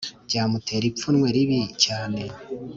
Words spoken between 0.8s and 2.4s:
ipfunwe ribi cyane